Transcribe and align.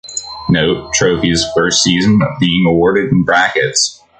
Note: 0.49 0.91
Trophy's 0.95 1.45
first 1.55 1.83
season 1.83 2.19
being 2.39 2.65
awarded 2.67 3.11
in 3.11 3.21
brackets. 3.23 4.01